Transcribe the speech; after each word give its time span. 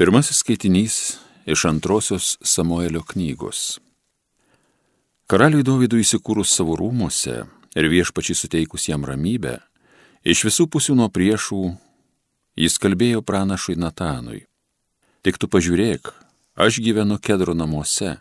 Pirmasis 0.00 0.38
skaitinys 0.40 1.18
iš 1.46 1.64
antrosios 1.64 2.38
Samuelio 2.42 3.02
knygos. 3.04 3.80
Karaliui 5.28 5.60
Dovydui 5.60 6.00
įsikūrus 6.00 6.54
savo 6.56 6.72
rūmose 6.80 7.34
ir 7.76 7.88
viešpačiai 7.92 8.38
suteikus 8.38 8.88
jam 8.88 9.04
ramybę, 9.04 9.58
iš 10.24 10.46
visų 10.46 10.66
pusių 10.72 10.96
nuo 11.02 11.10
priešų 11.12 11.60
jis 12.64 12.78
kalbėjo 12.80 13.20
pranašui 13.20 13.76
Natanui. 13.76 14.46
Tik 15.20 15.36
tu 15.36 15.52
pažiūrėk, 15.52 16.14
aš 16.56 16.80
gyvenu 16.80 17.20
kedro 17.20 17.52
namuose, 17.52 18.16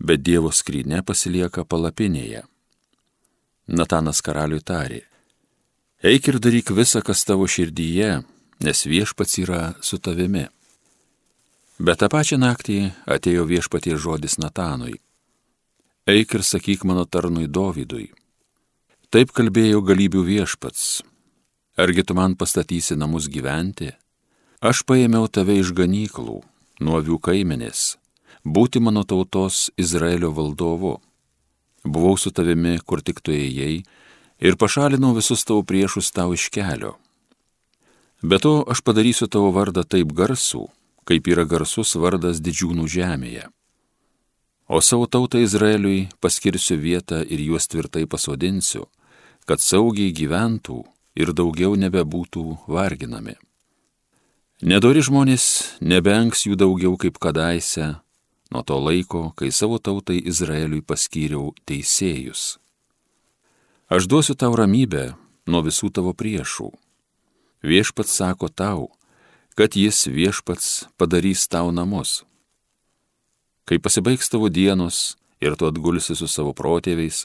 bet 0.00 0.24
Dievo 0.24 0.56
skrynė 0.56 1.04
pasilieka 1.04 1.68
palapinėje. 1.68 2.46
Natanas 3.68 4.24
karaliui 4.24 4.64
tarė, 4.64 5.04
eik 6.00 6.32
ir 6.32 6.40
daryk 6.40 6.72
visą, 6.72 7.04
kas 7.04 7.28
tavo 7.28 7.44
širdyje, 7.44 8.22
nes 8.64 8.86
viešpats 8.88 9.42
yra 9.44 9.64
su 9.84 10.00
tavimi. 10.00 10.48
Bet 11.78 11.98
tą 11.98 12.06
pačią 12.06 12.38
naktį 12.38 12.92
atėjo 13.10 13.48
viešpatie 13.50 13.96
žodis 13.98 14.38
Natanui. 14.38 15.00
Eik 16.06 16.36
ir 16.38 16.44
sakyk 16.46 16.84
mano 16.86 17.02
tarnui 17.02 17.48
Dovydui. 17.50 18.12
Taip 19.10 19.32
kalbėjo 19.34 19.80
galybių 19.82 20.22
viešpats. 20.22 21.02
Argi 21.74 22.04
tu 22.06 22.14
man 22.14 22.36
pastatysi 22.38 22.94
namus 22.94 23.26
gyventi? 23.26 23.90
Aš 24.62 24.84
paėmiau 24.86 25.26
tave 25.26 25.56
iš 25.58 25.72
ganyklų, 25.74 26.36
nuo 26.78 27.00
avių 27.00 27.18
kaimenės, 27.18 27.96
būti 28.46 28.78
mano 28.78 29.02
tautos 29.02 29.72
Izraelio 29.74 30.30
valdovu. 30.30 31.00
Buvau 31.82 32.14
su 32.16 32.30
tavimi, 32.30 32.78
kur 32.86 33.02
tik 33.02 33.18
tu 33.18 33.34
ėjai, 33.34 33.82
ir 34.38 34.56
pašalinau 34.56 35.10
visus 35.18 35.42
tavo 35.42 35.66
priešus 35.66 36.14
tau 36.14 36.38
iš 36.38 36.46
kelio. 36.54 36.94
Be 38.22 38.38
to 38.38 38.62
aš 38.62 38.80
padarysiu 38.86 39.26
tavo 39.26 39.50
vardą 39.50 39.82
taip 39.82 40.14
garsų, 40.14 40.68
kaip 41.08 41.28
yra 41.28 41.44
garsus 41.48 41.94
vardas 42.00 42.40
didžiūnų 42.44 42.88
žemėje. 42.88 43.48
O 44.68 44.80
savo 44.80 45.06
tautą 45.06 45.42
Izraeliui 45.44 46.08
paskirsiu 46.24 46.78
vietą 46.80 47.20
ir 47.20 47.40
juos 47.44 47.68
tvirtai 47.68 48.06
pasodinsiu, 48.08 48.86
kad 49.44 49.60
saugiai 49.60 50.14
gyventų 50.16 50.80
ir 51.20 51.34
daugiau 51.36 51.76
nebebūtų 51.76 52.44
varginami. 52.66 53.36
Nedori 54.64 55.02
žmonės 55.04 55.76
nebenks 55.84 56.46
jų 56.48 56.56
daugiau 56.56 56.96
kaip 56.96 57.18
kadaise, 57.20 57.98
nuo 58.48 58.62
to 58.64 58.78
laiko, 58.80 59.34
kai 59.36 59.50
savo 59.52 59.76
tautai 59.76 60.16
Izraeliui 60.24 60.80
paskyriau 60.80 61.52
teisėjus. 61.68 62.56
Aš 63.92 64.08
duosiu 64.08 64.32
tau 64.32 64.54
ramybę 64.56 65.10
nuo 65.44 65.60
visų 65.66 65.90
tavo 65.92 66.14
priešų. 66.16 66.70
Viešpats 67.64 68.16
sako 68.16 68.48
tau, 68.48 68.88
kad 69.54 69.76
jis 69.76 70.06
viešpats 70.06 70.86
padarys 70.98 71.46
tau 71.48 71.70
namus. 71.70 72.24
Kai 73.64 73.78
pasibaigs 73.78 74.28
tavo 74.28 74.50
dienos 74.50 75.14
ir 75.40 75.54
tu 75.56 75.68
atgulsi 75.70 76.16
su 76.18 76.28
savo 76.28 76.52
protėviais, 76.52 77.24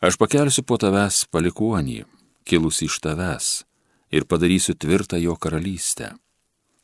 aš 0.00 0.16
pakelsiu 0.20 0.62
po 0.64 0.78
tavęs 0.80 1.26
palikuonį, 1.32 2.04
kilusi 2.46 2.86
iš 2.86 3.00
tavęs, 3.02 3.48
ir 4.14 4.26
padarysiu 4.30 4.74
tvirtą 4.78 5.18
jo 5.20 5.36
karalystę. 5.36 6.14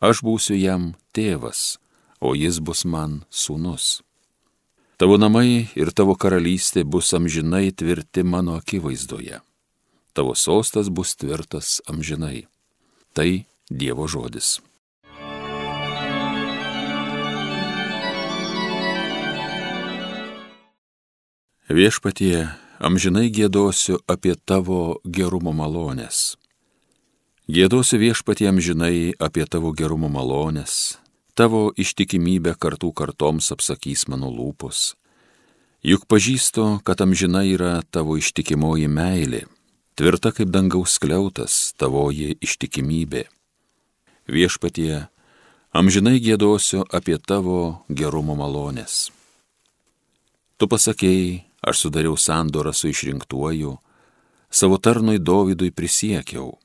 Aš 0.02 0.20
būsiu 0.26 0.58
jam 0.58 0.92
tėvas, 1.16 1.78
o 2.20 2.34
jis 2.34 2.60
bus 2.60 2.84
man 2.84 3.22
sūnus. 3.30 4.02
Tavo 4.96 5.16
namai 5.20 5.68
ir 5.76 5.92
tavo 5.92 6.16
karalystė 6.16 6.84
bus 6.84 7.12
amžinai 7.16 7.70
tvirti 7.72 8.24
mano 8.24 8.56
akivaizdoje. 8.56 9.40
Tavo 10.16 10.32
sostas 10.34 10.88
bus 10.88 11.12
tvirtas 11.20 11.82
amžinai. 11.88 12.46
Tai 13.12 13.44
Dievo 13.66 14.06
žodis. 14.06 14.60
Viešpatie, 21.66 22.46
amžinai 22.78 23.26
gėdosiu 23.26 23.98
apie 24.06 24.38
tavo 24.38 25.02
gerumo 25.02 25.50
malonės. 25.50 26.38
Gėdosiu 27.50 27.98
viešpatie 27.98 28.46
amžinai 28.46 29.18
apie 29.18 29.42
tavo 29.50 29.74
gerumo 29.74 30.06
malonės, 30.06 31.02
tavo 31.34 31.74
ištikimybę 31.74 32.54
kartų 32.54 32.94
kartoms 32.94 33.50
apsakys 33.50 34.06
mano 34.06 34.30
lūpos. 34.30 34.94
Juk 35.82 36.06
pažįstu, 36.06 36.86
kad 36.86 37.02
amžina 37.02 37.42
yra 37.42 37.82
tavo 37.90 38.14
ištikimoji 38.14 38.86
meilė, 38.86 39.48
tvirta 39.98 40.30
kaip 40.30 40.54
dangaus 40.54 41.02
kliautas 41.02 41.74
tavoji 41.74 42.38
ištikimybė 42.38 43.26
viešpatie, 44.26 45.06
amžinai 45.72 46.18
gėdosiu 46.22 46.84
apie 46.92 47.18
tavo 47.18 47.82
gerumo 47.88 48.36
malonės. 48.38 49.10
Tu 50.56 50.68
pasakėjai, 50.68 51.44
aš 51.62 51.86
sudariau 51.86 52.16
sandorą 52.16 52.72
su 52.72 52.90
išrinktuoju, 52.90 53.76
savo 54.50 54.78
tarnui 54.78 55.18
Dovydui 55.18 55.72
prisiekiau, 55.74 56.56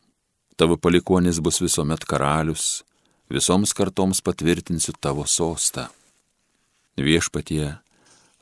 tavo 0.55 0.77
palikonis 0.77 1.41
bus 1.43 1.61
visuomet 1.63 2.05
karalius, 2.07 2.83
visoms 3.31 3.73
kartoms 3.73 4.21
patvirtinsiu 4.21 4.95
tavo 4.99 5.25
sostą. 5.27 5.89
Viešpatie, 6.99 7.79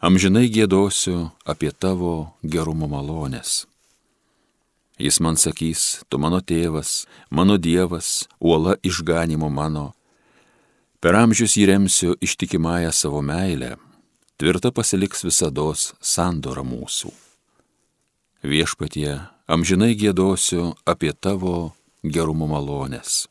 amžinai 0.01 0.49
gėdosiu 0.49 1.29
apie 1.45 1.71
tavo 1.71 2.33
gerumo 2.43 2.89
malonės. 2.89 3.68
Jis 4.99 5.19
man 5.23 5.37
sakys, 5.39 6.03
tu 6.11 6.19
mano 6.19 6.41
tėvas, 6.43 7.05
mano 7.31 7.55
Dievas, 7.55 8.27
uola 8.43 8.75
išganimo 8.83 9.47
mano. 9.47 9.93
Per 10.99 11.15
amžius 11.15 11.55
įremsiu 11.55 12.17
ištikimąją 12.19 12.91
savo 12.91 13.21
meilę, 13.23 13.77
tvirta 14.35 14.73
pasiliks 14.75 15.23
visada 15.23 15.71
sandora 16.03 16.65
mūsų. 16.67 17.13
Viešpatie, 18.43 19.23
amžinai 19.47 19.95
gėdosiu 19.95 20.75
apie 20.83 21.15
tavo 21.15 21.71
gerumo 22.03 22.51
malonės. 22.51 23.29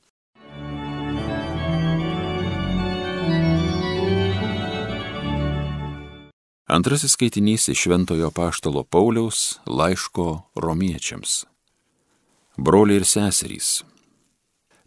Antrasis 6.65 7.13
skaitinys 7.13 7.69
iš 7.69 7.85
Šventojo 7.85 8.33
Paštalo 8.33 8.89
Pauliaus 8.89 9.61
laiško 9.69 10.49
romiečiams 10.57 11.45
broliai 12.59 12.99
ir 12.99 13.07
seserys. 13.07 13.85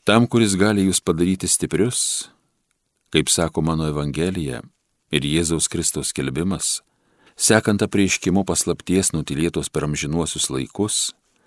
Tam, 0.04 0.28
kuris 0.28 0.58
gali 0.60 0.84
jūs 0.88 1.00
padaryti 1.00 1.48
stiprius, 1.48 2.28
kaip 3.14 3.32
sako 3.32 3.64
mano 3.64 3.88
Evangelija 3.88 4.60
ir 5.12 5.28
Jėzaus 5.28 5.70
Kristos 5.72 6.12
kelbimas, 6.12 6.82
sekant 7.40 7.84
apreiškimu 7.86 8.44
paslapties 8.48 9.14
nutilėtos 9.16 9.72
per 9.72 9.88
amžinuosius 9.88 10.50
laikus, 10.52 10.98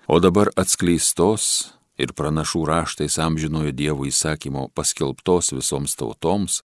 o 0.08 0.20
dabar 0.20 0.48
atskleistos 0.56 1.74
ir 2.00 2.16
pranašų 2.16 2.64
raštais 2.72 3.18
amžinojo 3.20 3.74
Dievo 3.76 4.08
įsakymo 4.08 4.70
paskelbtos 4.74 5.52
visoms 5.52 5.96
tautoms, 6.00 6.62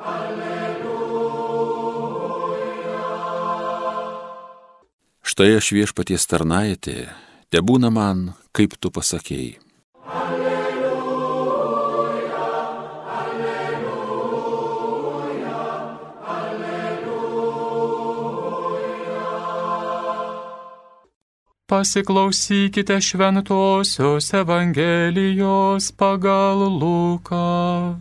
alleluja. 0.00 1.00
Štai 5.20 5.56
aš 5.58 5.72
viešpaties 5.76 6.24
tarnaitė, 6.30 7.12
te 7.50 7.58
būna 7.60 7.90
man, 7.92 8.32
kaip 8.56 8.78
tu 8.80 8.88
pasakėjai. 8.94 9.69
Pasiklausykite 21.70 23.00
šventosios 23.00 24.34
Evangelijos 24.34 25.92
pagal 25.92 26.58
Luką. 26.80 27.94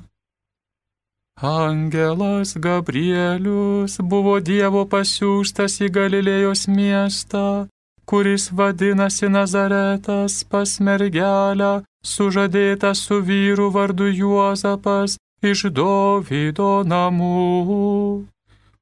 Angelas 1.41 2.57
Gabrielius 2.57 3.99
buvo 4.01 4.39
Dievo 4.39 4.87
pasiūstas 4.89 5.77
į 5.85 5.91
Galilėjos 5.99 6.65
miestą, 6.65 7.69
kuris 8.09 8.49
vadinasi 8.49 9.29
Nazaretas 9.29 10.41
pas 10.49 10.79
mergelę, 10.81 11.85
sužadėta 12.01 12.95
su 12.97 13.21
vyru 13.21 13.69
vardu 13.69 14.09
Juozapas 14.09 15.21
iš 15.45 15.69
Dovydo 15.69 16.81
namų. 16.89 18.25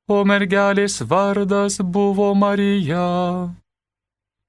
O 0.07 0.17
mergelės 0.23 1.01
vardas 1.03 1.81
buvo 1.83 2.31
Marija. 2.33 3.07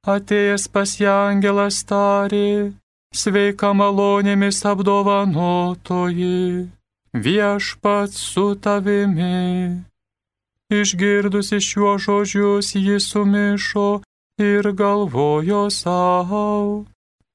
Atėjęs 0.06 0.68
pas 0.70 0.90
ją 1.00 1.14
angelas 1.32 1.82
tarė, 1.82 2.72
sveika 3.10 3.72
malonėmis 3.74 4.62
apdovanotoji, 4.70 6.68
viešpats 7.14 8.18
su 8.32 8.54
tavimi. 8.54 9.82
Išgirdusi 10.70 11.58
šiuo 11.64 11.96
žodžius 11.98 12.74
jis 12.76 13.08
sumišo 13.10 14.02
ir 14.38 14.72
galvojo 14.80 15.70
savo, 15.70 16.84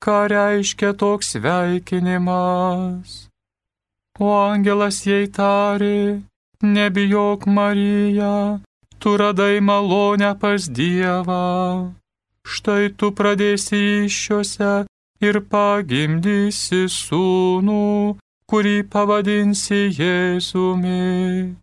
ką 0.03 0.17
reiškia 0.31 0.93
toks 0.93 1.33
sveikinimas. 1.35 3.27
O 4.21 4.29
angelas 4.37 5.01
jai 5.09 5.25
tarė, 5.27 6.21
nebijok 6.61 7.47
Marija, 7.49 8.61
tu 8.99 9.17
radai 9.17 9.59
malonę 9.59 10.31
pas 10.39 10.69
Dievą. 10.69 12.02
Štai 12.43 12.91
tu 12.97 13.11
pradėsi 13.15 13.79
iššiose 14.05 14.73
ir 15.23 15.39
pagimdysi 15.51 16.85
sūnų, 16.91 18.17
kurį 18.51 18.77
pavadinsi 18.91 19.81
Jėzumi. 19.97 21.55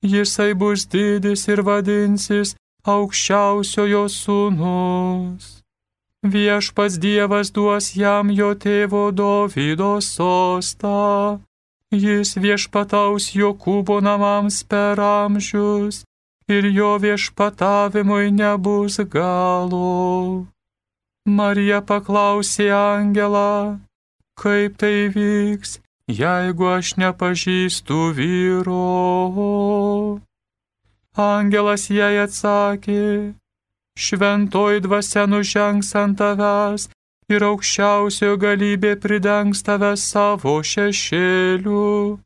Jisai 0.00 0.52
bus 0.54 0.86
didis 0.86 1.48
ir 1.50 1.60
vadinsis 1.66 2.54
aukščiausiojo 2.86 4.04
sūnus. 4.08 5.60
Viešpats 6.22 6.98
Dievas 7.00 7.50
duos 7.50 7.92
jam 7.96 8.30
jo 8.30 8.54
tėvo 8.54 9.10
Dovydo 9.12 10.00
sostą. 10.04 11.40
Jis 11.90 12.36
viešpataus 12.38 13.32
Jokūbo 13.34 13.98
namams 14.04 14.62
per 14.62 15.00
amžius 15.00 16.04
ir 16.50 16.66
jo 16.76 16.94
viešpatavimui 17.02 18.30
nebus 18.34 18.98
galo. 19.12 20.46
Marija 21.26 21.80
paklausė 21.90 22.70
angelą, 22.74 23.78
kaip 24.40 24.78
tai 24.80 25.10
vyks, 25.14 25.78
jeigu 26.20 26.70
aš 26.76 26.94
nepažįstu 27.02 27.98
vyro. 28.16 30.20
Angelas 31.16 31.90
jai 31.90 32.16
atsakė, 32.24 33.34
šventoji 33.98 34.82
dvasia 34.86 35.26
nužengs 35.26 35.92
ant 36.02 36.18
tavęs 36.22 36.88
ir 37.30 37.44
aukščiausiojo 37.50 38.40
galybė 38.46 38.96
pridengs 39.04 39.62
tave 39.66 39.92
savo 40.00 40.56
šešėliu. 40.72 42.18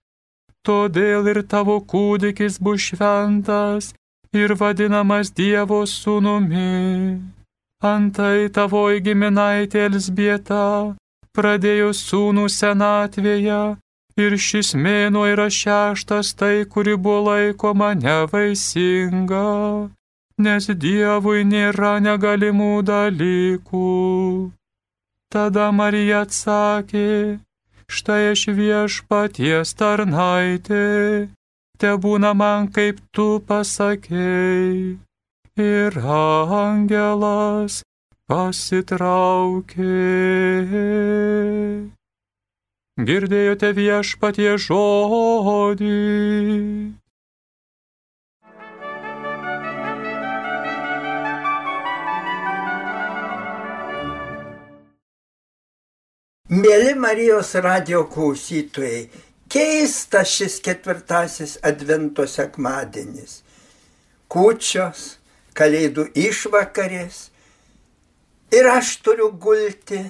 Todėl 0.64 1.28
ir 1.34 1.42
tavo 1.44 1.76
kūdikis 1.92 2.56
bus 2.62 2.88
šventas 2.88 3.92
ir 4.34 4.56
vadinamas 4.60 5.30
Dievo 5.36 5.84
sūnumi. 5.86 7.20
Antai 7.84 8.48
tavoji 8.56 9.02
giminaitė 9.06 9.86
Elsbieta 9.88 10.64
pradėjo 11.36 11.90
sūnų 11.98 12.46
senatvėje 12.48 13.62
ir 14.24 14.36
šis 14.46 14.74
mėnuo 14.78 15.24
yra 15.32 15.48
šeštas 15.50 16.32
tai, 16.38 16.64
kuri 16.72 16.94
buvo 16.96 17.20
laikoma 17.28 17.90
nevaisinga, 17.98 19.46
nes 20.46 20.68
Dievui 20.84 21.42
nėra 21.50 21.94
negalimų 22.08 22.74
dalykų. 22.90 23.88
Tada 25.34 25.70
Marija 25.74 26.22
atsakė, 26.24 27.40
štai 27.90 28.20
aš 28.32 28.46
viešpaties 28.54 29.74
tarnaitė, 29.80 30.84
te 31.78 31.90
būna 32.04 32.34
man 32.38 32.68
kaip 32.74 33.00
tu 33.12 33.40
pasakėjai 33.48 34.98
ir 35.64 35.98
angelas 36.08 37.82
pasitraukė. 38.28 39.90
Girdėjote 42.94 43.72
viešpatie 43.74 44.52
žodį. 44.66 45.94
Mėly 56.54 56.92
Marijos 56.94 57.50
radio 57.58 58.04
klausytojai, 58.06 59.08
keistas 59.54 60.32
šis 60.34 60.58
ketvirtasis 60.64 61.58
Advento 61.62 62.26
sekmadienis. 62.26 63.42
Kūčios, 64.30 65.04
kalėdų 65.54 66.08
išvakarės 66.18 67.28
ir 68.54 68.70
aš 68.72 68.96
turiu 69.06 69.30
gulti 69.30 70.00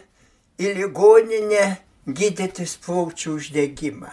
į 0.56 0.74
ligoninę 0.80 1.66
gydytis 2.08 2.78
plaučių 2.84 3.36
uždegimą. 3.36 4.12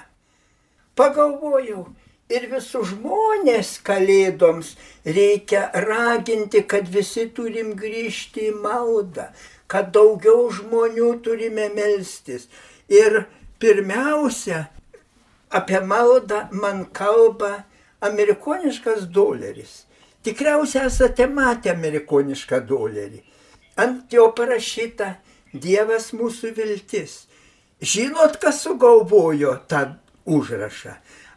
Pagalvojau, 1.00 1.86
ir 2.32 2.48
visus 2.52 2.92
žmonės 2.92 3.78
kalėdoms 3.88 4.76
reikia 5.06 5.68
raginti, 5.86 6.64
kad 6.64 6.88
visi 6.92 7.28
turim 7.36 7.74
grįžti 7.80 8.50
į 8.50 8.58
maldą, 8.64 9.30
kad 9.72 9.92
daugiau 9.96 10.50
žmonių 10.52 11.14
turime 11.26 11.70
melstis. 11.76 12.48
Ir 12.92 13.26
pirmiausia, 13.62 14.66
apie 15.52 15.80
maldą 15.82 16.48
man 16.52 16.86
kalba 16.94 17.64
amerikoniškas 18.02 19.08
doleris. 19.18 19.86
Tikriausiai 20.24 20.86
esate 20.88 21.28
matę 21.28 21.72
amerikonišką 21.74 22.62
dolerį. 22.70 23.22
Ant 23.82 24.14
jo 24.14 24.28
parašyta 24.38 25.16
Dievas 25.52 26.12
mūsų 26.16 26.54
viltis. 26.56 27.26
Žinot, 27.82 28.38
kas 28.40 28.62
sugalvojo 28.64 29.58
tą 29.68 29.82
užrašą? 30.24 30.94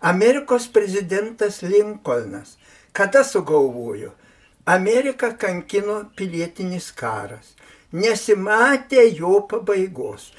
Amerikos 0.06 0.68
prezidentas 0.68 1.62
Lincolnas. 1.62 2.58
Kada 2.92 3.24
sugalvojo? 3.24 4.12
Ameriką 4.66 5.32
kankino 5.40 5.96
pilietinis 6.16 6.92
karas. 6.92 7.56
Nesimatė 7.92 9.08
jo 9.18 9.40
pabaigos. 9.50 10.30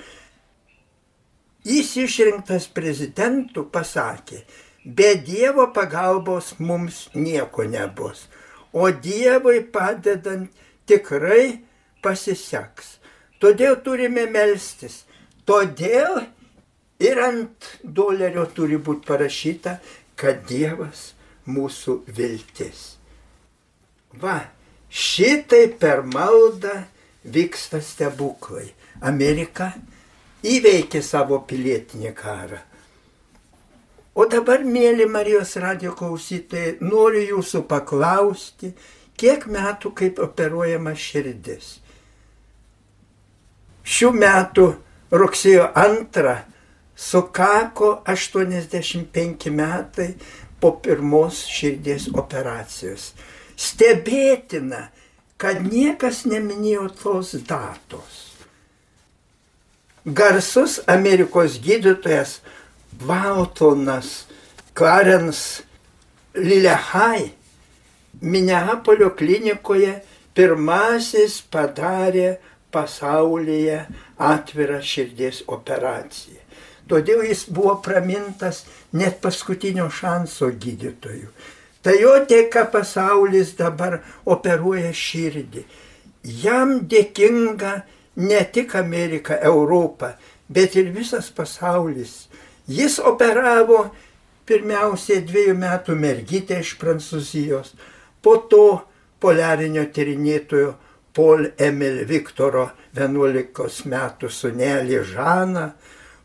Jis 1.66 1.96
išrinktas 2.06 2.68
prezidentu 2.70 3.66
pasakė, 3.74 4.44
be 4.86 5.16
Dievo 5.26 5.72
pagalbos 5.74 6.54
mums 6.60 7.08
nieko 7.18 7.66
nebus 7.66 8.28
o 8.76 8.92
Dievui 8.92 9.64
padedant 9.72 10.52
tikrai 10.88 11.62
pasiseks. 12.04 12.98
Todėl 13.40 13.80
turime 13.86 14.26
melstis. 14.32 15.06
Todėl 15.48 16.26
ir 17.00 17.22
ant 17.24 17.70
dolerio 17.84 18.44
turi 18.58 18.76
būti 18.76 19.08
parašyta, 19.08 19.78
kad 20.20 20.44
Dievas 20.50 21.14
mūsų 21.48 22.02
viltis. 22.18 22.84
Va, 24.20 24.42
šitai 24.90 25.70
per 25.80 26.04
maldą 26.04 26.76
vyksta 27.24 27.80
stebuklai. 27.84 28.68
Amerika 29.08 29.72
įveikė 30.54 31.02
savo 31.04 31.42
pilietinį 31.50 32.14
karą. 32.18 32.62
O 34.16 34.26
dabar, 34.32 34.64
mėly 34.64 35.10
Marijos 35.12 35.58
radio 35.60 35.92
klausytojai, 35.98 36.78
noriu 36.80 37.24
jūsų 37.36 37.66
paklausti, 37.68 38.72
kiek 39.20 39.44
metų 39.52 39.92
kaip 39.98 40.22
operuojama 40.24 40.94
širdis. 40.96 41.80
Šių 43.86 44.12
metų 44.16 44.70
rugsėjo 45.12 45.68
2 45.76 46.36
sukako 46.96 47.92
85 48.08 49.52
metai 49.52 50.14
po 50.60 50.72
pirmos 50.80 51.44
širdies 51.52 52.08
operacijos. 52.16 53.12
Stebėtina, 53.56 54.88
kad 55.38 55.60
niekas 55.68 56.24
neminėjo 56.26 56.88
tos 57.04 57.36
datos. 57.48 58.25
Garsus 60.06 60.80
Amerikos 60.88 61.58
gydytojas 61.62 62.40
Valtonas, 63.02 64.26
Clarence 64.74 65.64
Lilehai 66.36 67.34
Minneapolio 68.22 69.10
klinikoje 69.18 69.96
pirmasis 70.38 71.40
padarė 71.52 72.36
pasaulyje 72.72 73.80
atvirą 74.22 74.78
širdies 74.86 75.42
operaciją. 75.48 76.38
Todėl 76.86 77.26
jis 77.26 77.48
buvo 77.50 77.74
pramintas 77.82 78.62
net 78.94 79.18
paskutinio 79.26 79.90
šanso 79.90 80.52
gydytojų. 80.54 81.32
Tai 81.82 81.98
jo 81.98 82.14
dėka 82.30 82.68
pasaulis 82.70 83.56
dabar 83.58 84.04
operuoja 84.26 84.94
širdį. 84.94 85.66
Jam 86.46 86.78
dėkinga 86.90 87.74
ne 88.16 88.42
tik 88.54 88.76
Amerika, 88.76 89.38
Europa, 89.42 90.16
bet 90.50 90.76
ir 90.76 90.92
visas 90.96 91.30
pasaulis. 91.32 92.28
Jis 92.68 92.98
operavo 93.00 93.86
pirmiausiai 94.50 95.24
dviejų 95.26 95.56
metų 95.60 95.96
mergytę 96.00 96.60
iš 96.62 96.76
Prancūzijos, 96.82 97.74
po 98.22 98.38
to 98.50 98.66
poliarinio 99.22 99.86
tyrinėtojo 99.94 100.74
Paul 101.16 101.48
Emil 101.58 102.02
Viktoro 102.10 102.70
11 102.98 103.86
metų 103.92 104.30
sunelį 104.30 105.04
Žaną. 105.12 105.70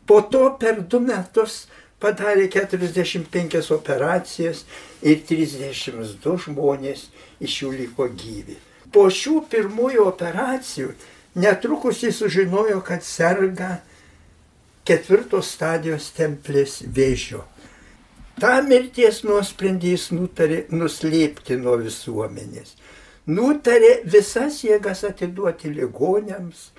Po 0.07 0.21
to 0.31 0.49
per 0.59 0.81
du 0.81 0.99
metus 0.99 1.65
padarė 2.01 2.49
45 2.51 3.71
operacijas 3.71 4.65
ir 5.01 5.21
32 5.29 6.35
žmonės 6.47 7.07
iš 7.39 7.61
jų 7.63 7.71
liko 7.77 8.09
gyvi. 8.09 8.57
Po 8.91 9.07
šių 9.07 9.45
pirmųjų 9.51 10.03
operacijų 10.09 10.91
netrukus 11.35 12.03
jis 12.03 12.17
sužinojo, 12.17 12.81
kad 12.81 13.03
serga 13.03 13.77
ketvirtos 14.87 15.53
stadijos 15.55 16.09
templės 16.17 16.81
vėžio. 16.83 17.43
Ta 18.41 18.57
mirties 18.65 19.21
nuosprendį 19.27 19.93
jis 19.93 20.07
nutarė 20.15 20.63
nuslėpti 20.73 21.59
nuo 21.61 21.75
visuomenės. 21.81 22.75
Nutarė 23.29 23.99
visas 24.09 24.63
jėgas 24.65 25.03
atiduoti 25.05 25.69
ligonėms. 25.75 26.71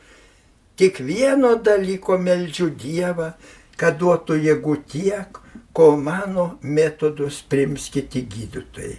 Tik 0.76 0.98
vieno 1.06 1.54
dalyko 1.62 2.16
meldžiu 2.18 2.72
Dievą, 2.74 3.30
kad 3.78 4.00
duotų 4.00 4.40
jėgų 4.42 4.76
tiek, 4.90 5.38
kol 5.72 5.96
mano 6.00 6.56
metodus 6.62 7.40
prims 7.48 7.88
kiti 7.92 8.24
gydytojai. 8.26 8.96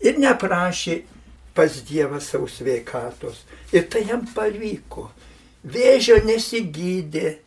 Ir 0.00 0.18
neprašė 0.22 1.02
pas 1.54 1.80
Dievą 1.88 2.20
savo 2.20 2.48
sveikatos. 2.48 3.44
Ir 3.72 3.88
tai 3.90 4.06
jam 4.08 4.24
pavyko. 4.34 5.10
Vėžio 5.64 6.20
nesigydė 6.24 7.38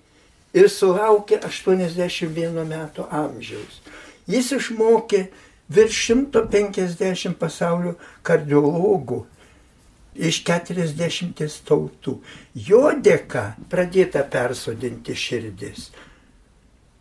ir 0.54 0.70
sulaukė 0.70 1.40
81 1.42 2.62
metų 2.70 3.08
amžiaus. 3.10 3.82
Jis 4.30 4.52
išmokė 4.60 5.26
virš 5.74 6.02
150 6.14 7.38
pasaulio 7.40 7.96
kardiologų 8.24 9.24
iš 10.16 10.44
40 10.46 11.60
tautų. 11.68 12.18
Jo 12.54 12.92
dėka 13.02 13.54
pradėta 13.70 14.24
persodinti 14.30 15.16
širdis. 15.18 15.90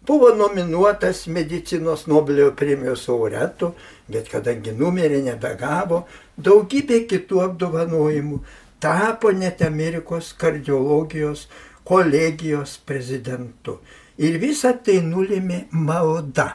Buvo 0.07 0.33
nominuotas 0.35 1.27
medicinos 1.31 2.09
Nobelio 2.11 2.51
premijos 2.59 3.05
laureatu, 3.07 3.69
bet 4.11 4.27
kadangi 4.33 4.73
numerį 4.75 5.21
nebegavo, 5.29 6.03
daugybė 6.47 7.05
kitų 7.11 7.43
apdovanojimų 7.47 8.41
tapo 8.83 9.31
net 9.33 9.63
Amerikos 9.63 10.33
kardiologijos 10.39 11.47
kolegijos 11.85 12.79
prezidentu. 12.87 13.79
Ir 14.19 14.39
visa 14.43 14.73
tai 14.75 15.01
nulėmė 15.07 15.65
malda. 15.73 16.49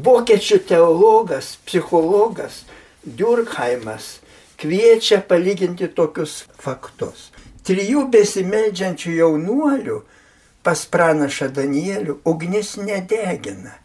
Vokiečių 0.00 0.58
teologas, 0.68 1.56
psichologas 1.66 2.62
Durkheimas 3.04 4.20
kviečia 4.60 5.20
palyginti 5.24 5.88
tokius 5.96 6.44
faktus. 6.60 7.30
Trijų 7.64 8.06
besimeldžiančių 8.12 9.12
jaunuolių 9.18 9.98
pas 10.64 10.84
pranašą 10.92 11.48
Danielių 11.56 12.18
ugnis 12.28 12.76
nedegina. 12.76 13.78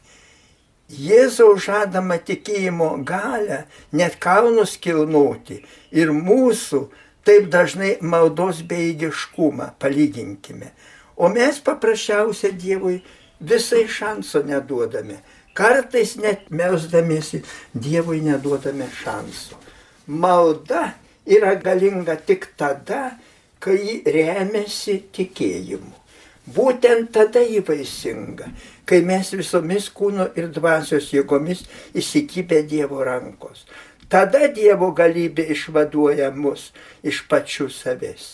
Jėzaus 0.85 1.63
žadama 1.65 2.19
tikėjimo 2.21 2.91
galę 3.05 3.63
net 3.91 4.19
kalnus 4.21 4.75
kilnoti 4.77 5.63
ir 5.91 6.11
mūsų 6.13 6.81
taip 7.25 7.49
dažnai 7.49 7.95
maldos 8.01 8.61
beigiškumą 8.69 9.71
palyginkime. 9.81 10.69
O 11.17 11.29
mes 11.33 11.57
paprasčiausiai 11.65 12.53
Dievui 12.53 12.99
visai 13.41 13.87
šanso 13.89 14.43
neduodame. 14.45 15.17
Kartais 15.57 16.17
net 16.21 16.51
melsdamėsi 16.51 17.41
Dievui 17.73 18.21
neduodame 18.21 18.85
šansų. 19.01 19.57
Malda 20.05 20.91
yra 21.25 21.55
galinga 21.55 22.13
tik 22.21 22.51
tada, 22.59 23.15
kai 23.57 24.03
remiasi 24.05 24.99
tikėjimu. 25.15 26.04
Būtent 26.45 27.09
tada 27.15 27.41
jį 27.41 27.63
vaisinga, 27.65 28.51
kai 28.85 28.99
mes 29.01 29.31
visomis 29.33 29.87
kūno 29.89 30.27
ir 30.37 30.51
dvasios 30.53 31.09
jėgomis 31.13 31.63
įsikibę 31.97 32.61
Dievo 32.69 33.01
rankos. 33.05 33.65
Tada 34.09 34.45
Dievo 34.53 34.91
galybė 34.93 35.47
išvaduoja 35.55 36.29
mus 36.35 36.69
iš 37.01 37.23
pačių 37.29 37.71
savęs. 37.73 38.27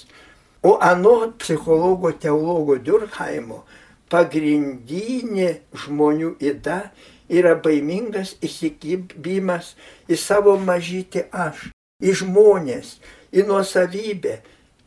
O 0.67 0.75
anot 0.83 1.39
psichologo 1.39 2.11
teologo 2.11 2.75
Durkheimo 2.75 3.63
pagrindinė 4.11 5.61
žmonių 5.71 6.35
įda 6.51 6.81
yra 7.31 7.55
baimingas 7.55 8.35
įsikibimas 8.43 9.71
į 10.11 10.19
savo 10.19 10.57
mažytį 10.59 11.29
aš, 11.31 11.69
į 12.03 12.17
žmonės, 12.19 12.97
į 13.31 13.47
nuosavybę, 13.47 14.41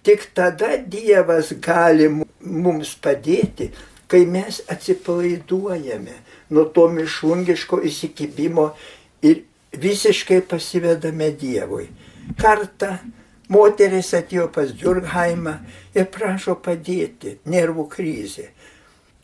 Tik 0.05 0.29
tada 0.37 0.77
Dievas 0.77 1.55
gali 1.65 2.11
mums 2.45 2.93
padėti, 3.01 3.71
kai 4.09 4.27
mes 4.29 4.61
atsipalaiduojame 4.69 6.19
nuo 6.53 6.65
to 6.77 6.87
mišlungiško 6.93 7.81
įsikibimo 7.89 8.67
ir 9.25 9.41
visiškai 9.81 10.43
pasivedame 10.51 11.31
Dievui. 11.41 11.89
Kartą 12.41 12.99
moteris 13.49 14.13
atėjo 14.17 14.51
pas 14.53 14.71
Djurghaimą 14.77 15.57
ir 15.97 16.11
prašo 16.13 16.59
padėti, 16.61 17.39
nervų 17.49 17.89
krizė. 17.97 18.51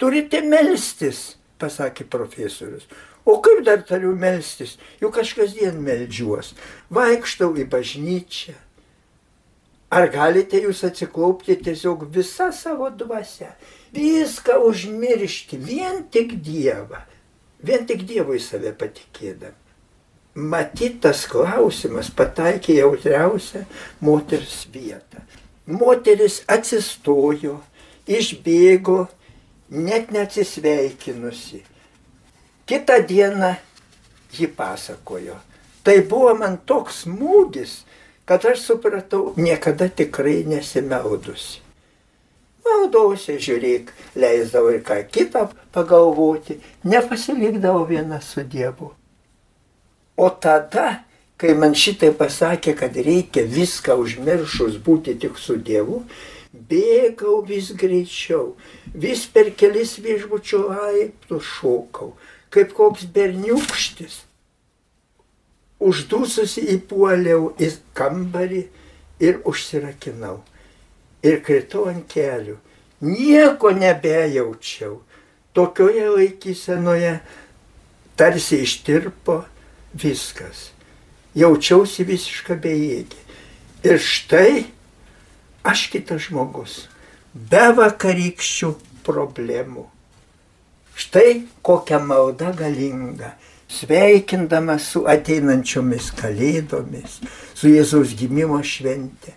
Turite 0.01 0.41
melstis, 0.41 1.37
pasakė 1.61 2.09
profesorius. 2.09 2.89
O 3.29 3.37
kaip 3.45 3.61
dar 3.67 3.83
turiu 3.85 4.15
melstis? 4.17 4.79
Juk 5.01 5.19
aš 5.21 5.35
kasdien 5.37 5.77
melžiuos. 5.85 6.55
Vaikštau 6.89 7.53
į 7.61 7.67
bažnyčią, 7.69 8.57
Ar 9.91 10.07
galite 10.13 10.61
jūs 10.63 10.85
atsiklaupti 10.87 11.57
tiesiog 11.65 12.05
visą 12.15 12.51
savo 12.55 12.93
dvasę, 12.95 13.49
viską 13.95 14.61
užmiršti, 14.69 15.59
vien 15.59 16.05
tik 16.15 16.37
Dievą, 16.47 17.01
vien 17.67 17.89
tik 17.89 18.05
Dievui 18.07 18.39
save 18.39 18.71
patikėdam. 18.79 19.57
Matytas 20.35 21.25
klausimas 21.27 22.13
pataikė 22.15 22.77
jautriausią 22.79 23.65
moters 24.07 24.63
vietą. 24.71 25.25
Moteris 25.67 26.45
atsistojo, 26.47 27.57
išbėgo, 28.07 29.09
net 29.75 30.15
neatsisveikinusi. 30.15 31.65
Kitą 32.71 33.01
dieną 33.11 33.57
ji 34.39 34.47
pasakojo. 34.55 35.35
Tai 35.83 35.97
buvo 36.07 36.37
man 36.39 36.61
toks 36.67 37.03
smūgis, 37.09 37.81
kad 38.25 38.45
aš 38.47 38.63
supratau, 38.69 39.33
niekada 39.37 39.89
tikrai 39.89 40.45
nesimaudusi. 40.47 41.61
Maldausi, 42.65 43.39
žiūrėk, 43.41 43.91
leisdavau 44.21 44.75
ir 44.77 44.83
ką 44.87 45.01
kitą 45.11 45.47
pagalvoti, 45.75 46.59
nepasilikdavau 46.85 47.87
viena 47.89 48.21
su 48.23 48.45
Dievu. 48.47 48.93
O 50.21 50.29
tada, 50.31 51.01
kai 51.41 51.55
man 51.57 51.75
šitai 51.75 52.13
pasakė, 52.17 52.77
kad 52.79 52.95
reikia 52.95 53.47
viską 53.49 53.97
užmiršus 54.05 54.79
būti 54.85 55.17
tik 55.19 55.41
su 55.41 55.57
Dievu, 55.57 56.05
bėgau 56.53 57.41
vis 57.47 57.71
greičiau, 57.73 58.55
vis 58.95 59.27
per 59.27 59.53
kelis 59.57 59.97
viešbučio 60.03 60.67
laiptus 60.69 61.47
šokau, 61.57 62.13
kaip 62.53 62.75
koks 62.77 63.07
berniukštis 63.15 64.25
uždususi 65.81 66.67
įpuoliau 66.77 67.55
į 67.61 67.71
kambarį 67.97 68.65
ir 69.25 69.41
užsirakinau. 69.49 70.41
Ir 71.25 71.41
kritau 71.45 71.89
ant 71.91 72.07
kelių. 72.09 72.57
Nieko 73.05 73.73
nebejaučiau. 73.77 75.01
Tokioje 75.57 76.07
laikysenoje 76.15 77.15
tarsi 78.17 78.61
ištirpo 78.65 79.41
viskas. 79.97 80.71
Jaučiausi 81.35 82.05
visišką 82.07 82.57
bejėgį. 82.61 83.25
Ir 83.89 84.01
štai 84.05 84.67
aš 85.65 85.87
kitas 85.93 86.29
žmogus. 86.29 86.85
Be 87.33 87.71
vakarykščių 87.77 88.75
problemų. 89.07 89.87
Štai 91.01 91.47
kokia 91.65 92.01
malda 92.05 92.51
galinga 92.57 93.33
sveikindamas 93.71 94.89
su 94.93 95.05
ateinančiomis 95.09 96.11
kalėdomis, 96.19 97.21
su 97.55 97.71
Jėzaus 97.71 98.17
gimimo 98.19 98.61
švente. 98.67 99.37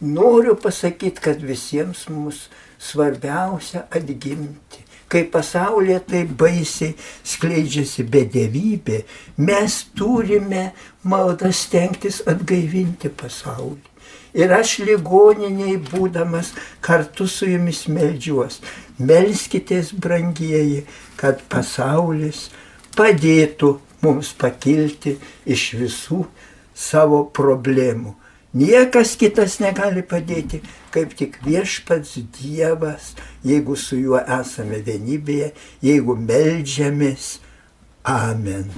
Noriu 0.00 0.54
pasakyti, 0.56 1.20
kad 1.20 1.42
visiems 1.42 2.06
mums 2.12 2.46
svarbiausia 2.78 3.88
atgimti. 3.90 4.84
Kai 5.08 5.24
pasaulyje 5.32 5.98
tai 6.04 6.22
baisiai 6.40 6.92
skleidžiasi 7.24 8.04
bedėvybė, 8.12 8.98
mes 9.40 9.78
turime 9.96 10.68
maldą 11.08 11.48
stengtis 11.56 12.20
atgaivinti 12.28 13.08
pasaulį. 13.16 13.88
Ir 14.36 14.52
aš 14.52 14.74
ligoniniai 14.84 15.78
būdamas 15.88 16.52
kartu 16.84 17.24
su 17.26 17.48
jumis 17.48 17.86
melžiuos. 17.88 18.60
Melskitės, 19.00 19.94
brangieji, 19.96 20.84
kad 21.16 21.40
pasaulis 21.48 22.50
padėtų 22.98 23.76
mums 24.02 24.32
pakilti 24.38 25.16
iš 25.46 25.72
visų 25.78 26.24
savo 26.74 27.24
problemų. 27.34 28.14
Niekas 28.58 29.12
kitas 29.20 29.58
negali 29.60 30.02
padėti, 30.02 30.62
kaip 30.94 31.12
tik 31.18 31.36
viešpats 31.44 32.16
Dievas, 32.38 33.12
jeigu 33.44 33.76
su 33.76 34.00
juo 34.00 34.22
esame 34.40 34.80
vienybėje, 34.86 35.52
jeigu 35.84 36.16
melžiamės. 36.16 37.34
Amen. 38.08 38.72